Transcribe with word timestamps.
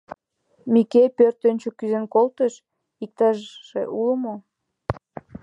Мике, 0.73 1.03
пӧрт 1.17 1.39
ончык 1.49 1.73
кӱзен 1.79 2.05
колышт, 2.13 2.63
иктаже 3.03 3.81
уло 3.99 4.13
мо. 4.23 4.35